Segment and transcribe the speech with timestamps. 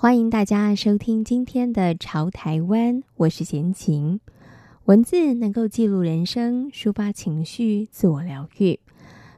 [0.00, 4.20] 欢迎大家收听今天的《潮台湾》，我是闲琴。
[4.84, 8.78] 文字能够记录人生，抒发情绪，自我疗愈。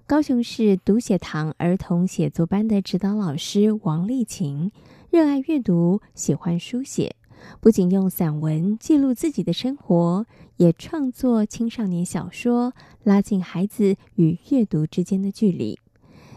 [0.06, 4.70] 高雄市读写堂儿童写作班的指导老师王丽琴，
[5.08, 7.16] 热爱阅读，喜欢书写，
[7.60, 10.26] 不仅用散文记录自己的生活，
[10.58, 15.78] 也创作青少年小说，拉近孩子与阅读之间的距离。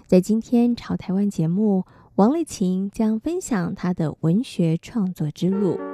[0.08, 1.84] 在今天《潮台湾》节目。
[2.16, 5.93] 王丽琴将分享她的文学创作之路。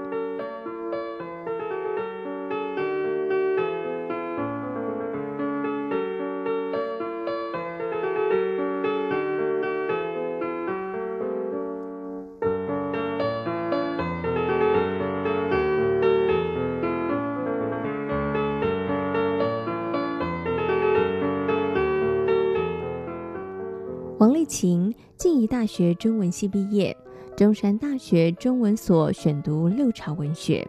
[24.19, 26.95] 王丽琴，静宜大学中文系毕业，
[27.37, 30.67] 中山大学中文所选读六朝文学，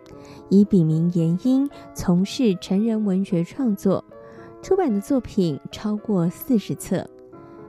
[0.51, 4.05] 以笔名严英从事成人文学创作，
[4.63, 7.05] 出版的作品超过四十册。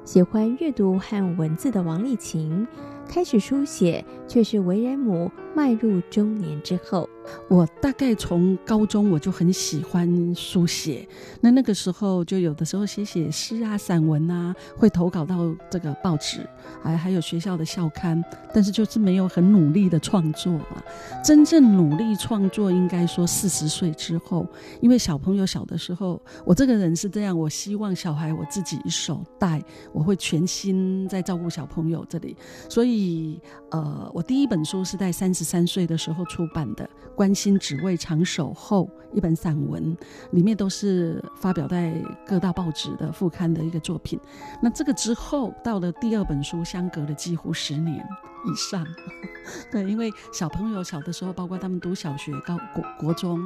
[0.03, 2.67] 喜欢阅读和文字的王丽琴，
[3.07, 7.09] 开始书写却是为人母迈入中年之后。
[7.47, 11.07] 我大概从高中我就很喜欢书写，
[11.39, 16.39] 那那个时候就有的时候写写诗啊、散文啊，会投稿到这个报纸，
[16.81, 20.83] 还还有学校的校刊，但是就是没有很努力的创作嘛。
[21.23, 24.47] 真正努力创作，应该说四十岁之后，
[24.81, 29.63] 因为小朋友小的时候，我这个人是这样，我希望小孩我自己一手带，
[29.93, 32.35] 我会全心在照顾小朋友这里，
[32.67, 36.87] 所以呃，我第一本书是在三十十三岁的时候出版的。
[37.15, 39.95] 关心只为长守候，一本散文，
[40.31, 41.93] 里面都是发表在
[42.25, 44.19] 各大报纸的副刊的一个作品。
[44.61, 48.85] 那这个之后，到了第二本书，相隔了几乎十年以上。
[49.69, 53.41] 对，因为小朋友小的时候，包括他们读小学、高国国中，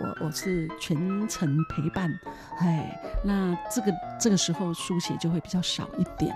[0.00, 2.10] 我我是全程陪伴。
[2.60, 6.34] 哎，那这个这个时候书写就会比较少一点。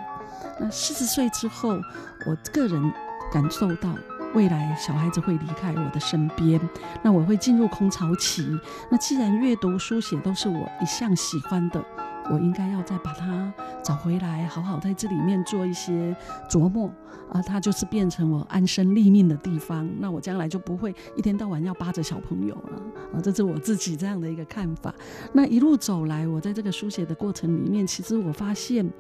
[0.58, 1.80] 那四十岁之后，
[2.26, 2.92] 我个人
[3.32, 3.94] 感受到。
[4.34, 6.60] 未来小孩子会离开我的身边，
[7.02, 8.58] 那我会进入空巢期。
[8.90, 11.84] 那既然阅读书写都是我一向喜欢的，
[12.30, 16.16] 我应该要再把它找回来，好好在这里面做一些
[16.48, 16.90] 琢磨
[17.30, 17.42] 啊。
[17.42, 19.88] 它就是变成我安身立命的地方。
[19.98, 22.82] 那我将来就不会一天到晚要扒着小朋友了
[23.14, 23.20] 啊。
[23.22, 24.94] 这是我自己这样的一个看法。
[25.34, 28.90] 那一路走来，我在这个书写的过程里面，其实我发现。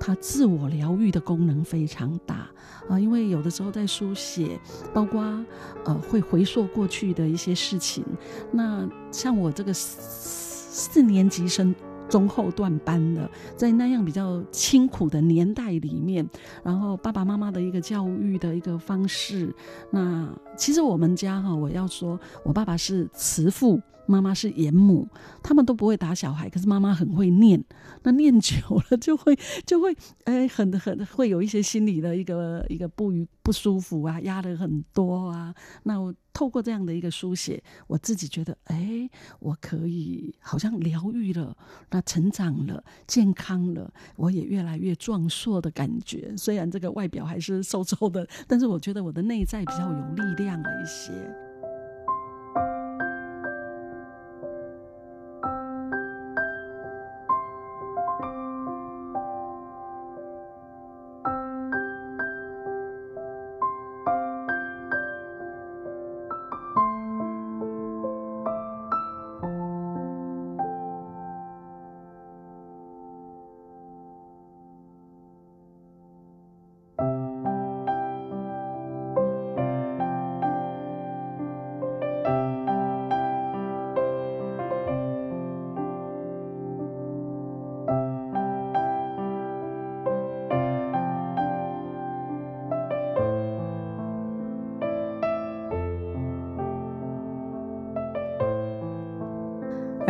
[0.00, 2.48] 它自我疗愈的功能非常大
[2.88, 4.58] 啊，因为有的时候在书写，
[4.94, 5.22] 包括
[5.84, 8.02] 呃会回溯过去的一些事情。
[8.50, 11.74] 那像我这个四四年级生
[12.08, 16.28] 中后段班的，在那样比较清苦的年代里面，
[16.64, 19.54] 然后爸爸妈妈的一个教育的一个方式，
[19.90, 23.78] 那其实我们家哈，我要说我爸爸是慈父。
[24.10, 25.08] 妈妈是严母，
[25.42, 27.62] 他们都不会打小孩，可是妈妈很会念。
[28.02, 28.56] 那念久
[28.90, 35.54] 了就会就会哎，很很会有一些心理的一个一个不愉不舒服啊，压力很多啊。
[35.84, 41.56] 那我透过这样的一个书写，我自己觉得哎，我可以好像疗愈了，
[41.90, 46.34] 那成长了，健康了，我也越来越壮硕的感觉。
[46.36, 51.49] 虽然这个外表还是瘦瘦的，但是我觉得我的内在比较有力量了一些。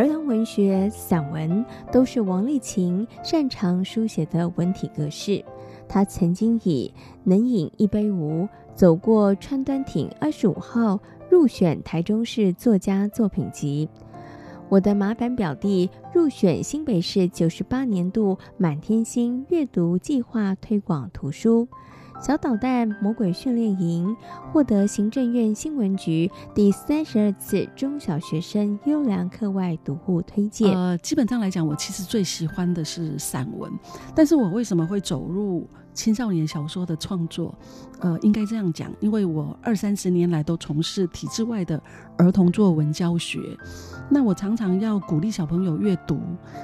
[0.01, 1.63] 儿童文学、散文
[1.93, 5.45] 都是王丽琴擅长书写的文体格式。
[5.87, 6.91] 他曾经以
[7.23, 10.99] “能饮一杯无”走过川端町二十五号
[11.29, 13.87] 入选台中市作家作品集。
[14.71, 21.69] 我的麻烦表弟入选新北市九十八年度满天星阅读计划推广图书。
[22.21, 24.15] 小导弹魔鬼训练营
[24.53, 30.77] 获得行政院新闻局第三十二次中小学生优良课外读物推荐。
[30.77, 33.73] 呃，基本上来讲，我其实最喜欢的是散文，
[34.15, 37.55] 但是我为什么会走入青少年小说的创作？
[38.01, 41.83] 呃，应该这样讲，因为我二三十年来都从事体制外的
[42.19, 43.57] 儿童作文教学，
[44.11, 46.21] 那我常常要鼓励小朋友阅读，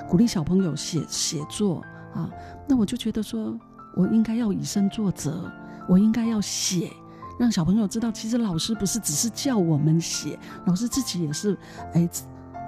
[0.07, 1.83] 鼓励小朋友写写作
[2.13, 2.29] 啊，
[2.69, 3.59] 那我就觉得说。
[3.97, 5.51] 我应该要以身作则，
[5.89, 6.93] 我应该要写，
[7.39, 11.57] 让小朋友知道，其实老师不是只是叫我们写，老师自己也是，
[11.95, 12.09] 哎，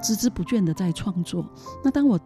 [0.02, 1.44] 孜孜不倦的在创作。
[1.84, 2.18] 那当我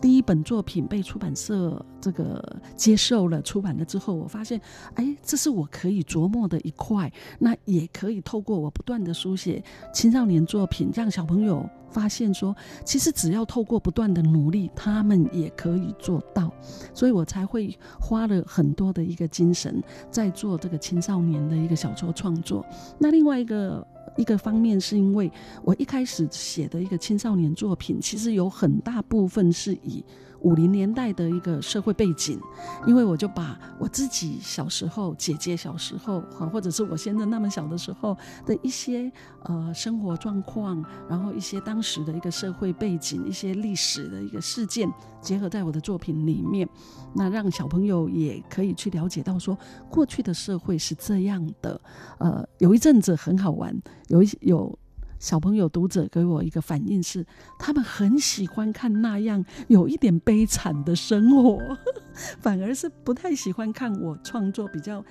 [0.00, 2.42] 第一本作品被出版社这个
[2.76, 4.60] 接受了出版了之后，我发现，
[4.94, 9.62] 哎，这是我可以琢磨的一块，那也可以透过我不断的书写
[9.92, 12.54] 青少年作品，让小朋友发现说，
[12.84, 16.52] 其实只要透过不断的努力，他们也可以做到，
[16.92, 22.64] 所以我才会花了很多的一个精神在做这个青少年的一个小说创作。
[22.98, 23.86] 那另外一个。
[24.16, 25.30] 一个方面是因为
[25.62, 30.04] 我一开始写的一个青少年作品，其实有很大部分是以
[30.46, 32.38] 五零年代的一个社会背景，
[32.86, 36.20] 因为我就把我自己小时候、姐姐小时候，
[36.52, 39.10] 或者是我现在那么小的时候的一些
[39.42, 44.88] 呃生活状况，然后一些当时的一个社会背景、一些历史的一个事件，
[45.20, 46.68] 结合在我的作品里面，
[47.12, 49.58] 那让小朋友也可以去了解到说，
[49.90, 51.80] 过去的社会是这样的。
[52.18, 53.76] 呃，有一阵子很好玩，
[54.06, 54.78] 有一有。
[55.18, 57.26] 小朋友读者给我一个反应是，
[57.58, 61.58] 他们很喜欢看那样有一点悲惨的生活，
[62.40, 65.04] 反而是不太喜欢看我创作比较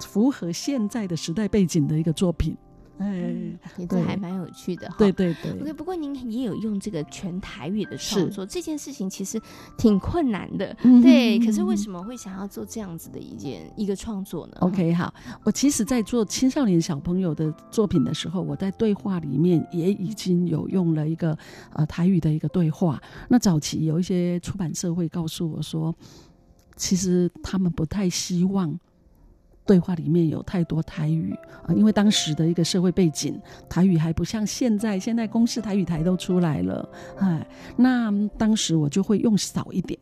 [0.00, 2.56] 符合现在的时代背景的一个作品。
[3.00, 3.34] 哎，
[3.78, 4.96] 也这还蛮有趣的哈。
[4.98, 5.52] 对对对。
[5.52, 9.40] OK，不过您也有用这个全台语的创作，这件事情其实
[9.78, 10.76] 挺困难的。
[11.02, 15.12] 对，可是为什么会想要做这样子的一件一个创作呢？OK，好，
[15.44, 21.36] 我其实，在做青少年小朋友的作品的时候，我在对话里面也已经有用了一个
[21.72, 23.02] 呃台语的一个对话。
[23.28, 25.94] 那早期有一些出版社会告诉我说，
[26.76, 28.78] 其实他们不太希望。
[29.70, 31.32] 对话里面有太多台语
[31.64, 36.88] 啊，因为当时的一个社会背景，台语还不像现在，现在公视台语台都出来了，
[37.18, 37.46] 哎，
[37.76, 39.96] 那当时我就会用少一点。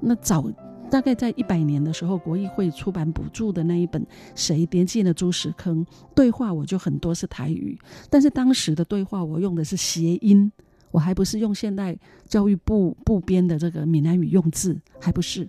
[0.00, 0.50] 那早
[0.90, 4.02] 大概在一百年的时候，国议会出版补助的那一本
[4.34, 5.86] 《谁跌进了猪屎坑》，
[6.16, 7.78] 对话我就很多是台语，
[8.10, 10.50] 但是当时的对话我用的是谐音，
[10.90, 11.96] 我还不是用现代
[12.26, 15.48] 教育部部编的这个闽南语用字，还不是。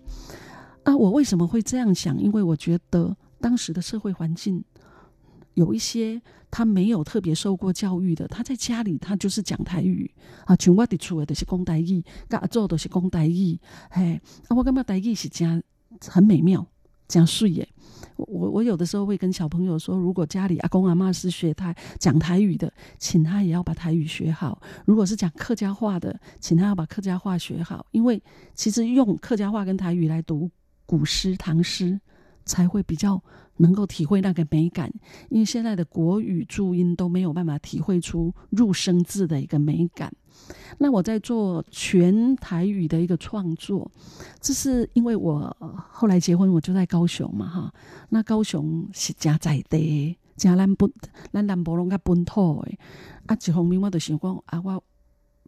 [0.83, 2.21] 啊，我为什么会这样想？
[2.21, 3.17] 因为我觉得。
[3.43, 4.63] 当时的社会环境，
[5.55, 10.09] 有一些他没有特别受过教育的，他在家里他就是讲台语
[10.45, 13.59] 啊，全我的厝的都是讲台语，家做都是讲台语，
[13.91, 14.15] 嘿，
[14.47, 15.61] 啊，我感觉台语是真
[16.07, 16.65] 很美妙，
[17.05, 17.67] 真水耶。
[18.15, 28.23] 我我有的时候会跟小朋友说，如果家里阿公阿妈是学台讲台语的，请他也要把台语学好；如果是讲客家话的，请他要把客家话学好，因为
[28.55, 30.49] 其实用客家话跟台语来读
[30.85, 31.99] 古诗唐诗。
[32.45, 33.21] 才会比较
[33.57, 34.91] 能够体会那个美感，
[35.29, 40.11] 因为现在的国语注音都没有办法体会出入声字的一个美感。
[40.79, 43.89] 那我在做全台语的一个创作，
[44.41, 45.55] 这是因为我
[45.91, 47.73] 后来结婚，我就在高雄嘛，哈。
[48.09, 50.91] 那高雄是家在地，家咱本
[51.31, 52.77] 咱南部拢较本土的。
[53.27, 54.83] 啊，一方面我就想讲啊，我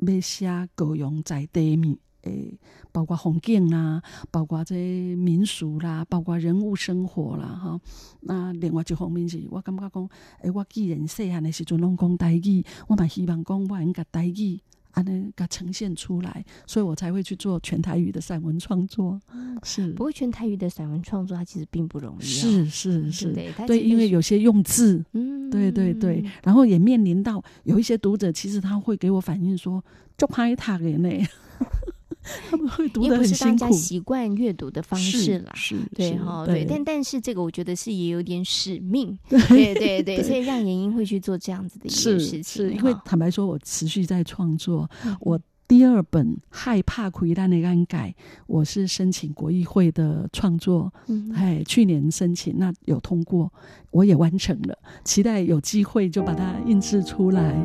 [0.05, 1.97] 要写高雄在地面。
[2.25, 2.59] 诶，
[2.91, 4.75] 包括风景啦，包括这
[5.15, 7.79] 民俗啦，包括人物生活啦，哈。
[8.21, 10.09] 那另外一方面是我感觉讲，
[10.41, 14.59] 诶，我既然细汉的时阵拢讲台语，我嘛希望讲我能甲台语
[14.91, 19.19] 安尼甲呈现出来，所以我才会去做全台语的散文创作。
[19.33, 19.91] 嗯，是。
[19.91, 22.19] 不过全台语的散文创作，它其实并不容易，哦。
[22.21, 29.83] 是是是，对，对，因为有些用字，嗯，对对对，然后也面临到有一些读者，其实他会给我反映说，
[30.17, 31.21] 就拍他给那。
[32.49, 35.53] 他们会读的很辛苦，是大家习惯阅读的方式啦，
[35.95, 39.39] 对哈，对，对，但但是这个我觉得是也有点使命， 对
[39.73, 44.89] 对对，对，所以让严英会去做这样子的一件事情，因为坦白说，我持续在创作，
[45.21, 48.13] 我第二本害怕亏单的安改，
[48.45, 50.93] 我是申请国议会的创作，
[51.33, 53.51] 哎，去年申请那有通过，
[53.91, 57.55] 我也完成了，期待有机会就把它印制出来。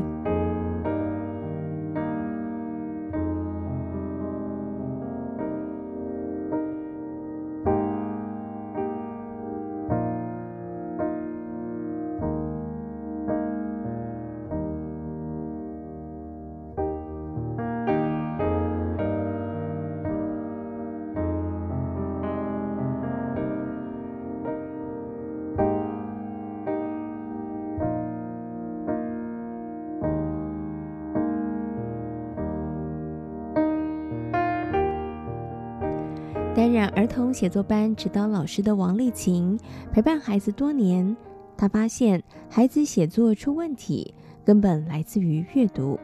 [36.70, 39.58] 担任儿童写作班指导老师的王丽琴，
[39.92, 41.16] 陪伴孩子多年，
[41.56, 45.98] 她发现孩子写作出问题，根本来自于阅读。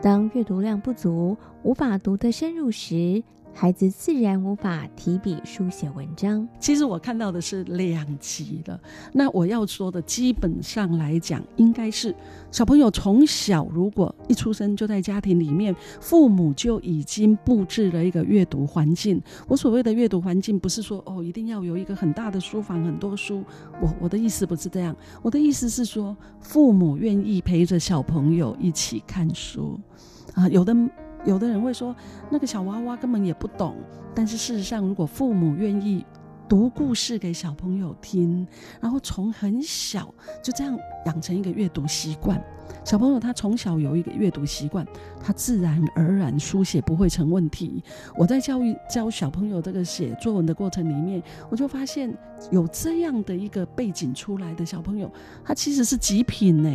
[0.00, 3.22] 当阅读量不足，无法读得深入时，
[3.58, 6.46] 孩子自然无法提笔书写文章。
[6.60, 8.78] 其实我看到的是两极了。
[9.14, 12.14] 那我要说的，基本上来讲，应该是
[12.50, 19.18] 小朋友从小如果一出生就在家庭里面，父母就已经布置了一个阅读环境。
[19.48, 23.42] 我所谓的阅读环境，不是说哦一定要有一个很大的书房，很多书。
[23.80, 29.80] 我我的意思不是这样，我的意思是说，父母愿意陪着小朋友一起看书
[30.34, 30.76] 啊，有的。
[31.26, 31.94] 有的人会说，
[32.30, 33.76] 那个小娃娃根本也不懂。
[34.14, 36.06] 但是事实上，如果父母愿意
[36.48, 38.46] 读故事给小朋友听，
[38.80, 40.12] 然后从很小
[40.42, 42.42] 就这样养成一个阅读习惯。
[42.84, 44.86] 小朋友他从小有一个阅读习惯，
[45.20, 47.82] 他自然而然书写不会成问题。
[48.16, 52.12] 我在教育教小朋友这个写作文的过程里面，我就发现
[52.50, 55.10] 有这样的一个背景出来的小朋友，
[55.44, 56.70] 他其实是极品呢。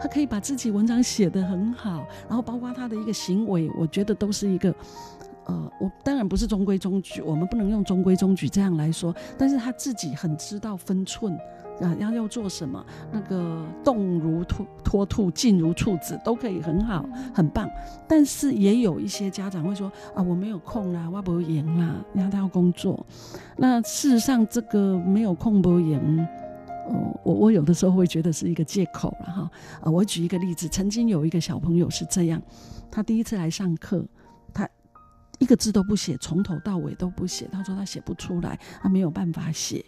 [0.00, 4.74] 他可以把自己文章写得很好，然后包括他的一个行为，我觉得都是一个，
[5.46, 11.36] 呃，我当然不是中规中矩，我们不能用中规中矩这样来说，但是他自己很知道分寸。
[11.80, 12.86] 啊，要要做什么？
[13.10, 17.68] 那个动如脱脱兔，静如处子，都可以很好，很棒。
[18.06, 23.04] 但是也有一些家长会说啊，我没有空啦，我不赢啦，然后他要工作。
[23.56, 25.98] 那事实上，这个没有空不赢，
[26.88, 29.50] 嗯，我我有的时候会觉得是一个借口了哈。
[29.80, 32.40] 啊，我举一个例子，曾经有一个小朋友是这样，
[32.88, 34.23] 他第一次来上课，他
[35.38, 39.84] 一个字都不写，从头到尾都不写，他说他写不出来，他没有办法写。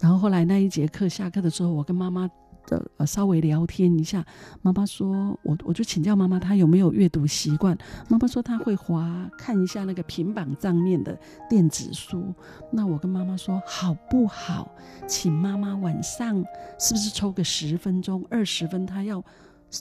[0.00, 2.28] 然后后来那一节课下课的时候，我跟妈妈
[2.66, 4.24] 的呃稍微聊天一下，
[4.60, 7.78] 妈妈说，我我就请教妈妈她有没有阅读习惯。
[8.08, 11.16] 妈妈说她会滑看一下那个平板上面的
[11.48, 12.34] 电子书。
[12.72, 14.74] 那我跟妈妈说好不好？
[15.06, 16.44] 请妈妈晚上
[16.80, 19.24] 是不是抽个十分钟、二十分，她要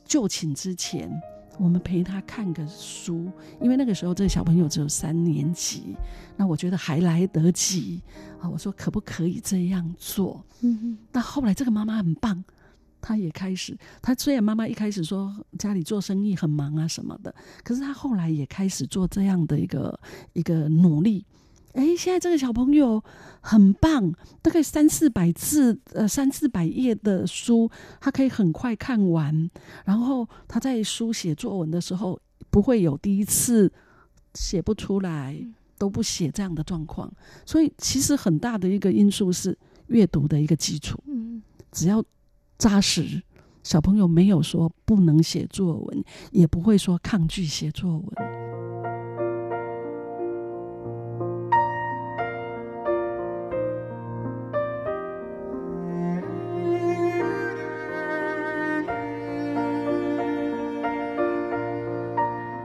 [0.06, 1.12] 就寝之前。
[1.62, 5.96] 我们陪他看个书，因为那个时候这个小朋友只有三年级，
[6.36, 8.02] 那我觉得还来得及
[8.40, 8.50] 啊。
[8.50, 10.44] 我说可不可以这样做？
[10.62, 10.98] 嗯嗯。
[11.12, 12.44] 那后来这个妈妈很棒，
[13.00, 17.32] 她也开始，她虽然妈妈一开始说家里做生意很忙啊什么的，
[17.64, 20.00] 可是她后来也开始做这样的一个
[20.34, 21.24] 一个努力。
[21.74, 23.02] 哎，现在这个小朋友
[23.40, 29.50] 很棒，大概三四百字，呃，三四百页的书，他可以很快看完。
[29.86, 33.72] 然后他在书写作文的时候，不会有第一次
[34.34, 35.40] 写不出来
[35.78, 37.12] 都不写这样的状况。
[37.46, 41.02] 所以，其实很大的一个因素是阅读的一个基础。
[41.08, 42.04] 嗯，只要
[42.58, 43.22] 扎实，
[43.64, 48.41] 小朋友没有说不能写作文，也不会说抗拒写作文。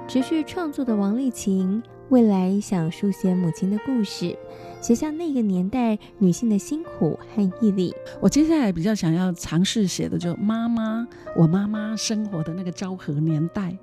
[0.09, 4.37] 持续创作的王丽琴，未来想书写母亲的故事，
[4.81, 7.93] 写下那个年代女性的辛苦和毅力。
[8.21, 13.77] 我接下来比较想要尝试写的，就妈妈，我妈妈生活的那个昭和年代。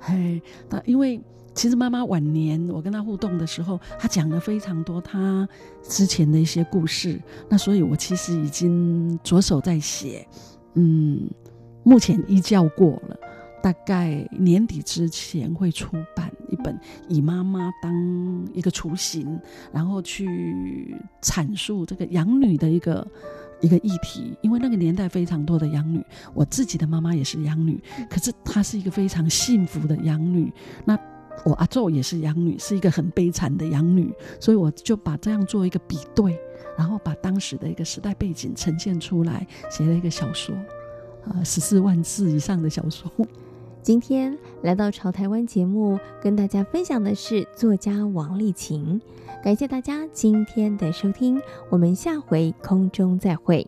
[0.00, 1.20] 嘿，那因为
[1.54, 5.48] 其实妈妈晚年，我跟她互动的时候，她讲了非常多她
[5.84, 7.20] 之前的一些故事。
[7.48, 10.26] 那所以我其实已经着手在写，
[10.74, 11.30] 嗯，
[11.84, 13.16] 目前一校过了。
[13.68, 19.38] 大概年底之前会出版一本，以妈妈当一个雏形，
[19.70, 23.06] 然后去阐述这个养女的一个
[23.60, 24.34] 一个议题。
[24.40, 30.50] 因为那个年代非常多的养女，我自己的妈妈也是养女，可是她是一个非常幸福的养女。
[30.86, 30.98] 那
[31.44, 34.10] 我阿昼也是养女，是一个很悲惨的养女，
[34.40, 36.34] 所以我就把这样做一个比对，
[36.78, 40.56] 然后把当时的一个时代背景呈现出来，写了一个小说，
[41.26, 43.12] 呃，十四万字以上的小说。
[43.88, 49.00] 今天来到潮台湾节目，跟大家分享的是作家王丽琴。
[49.42, 51.40] 感谢大家今天的收听，
[51.70, 53.66] 我们下回空中再会。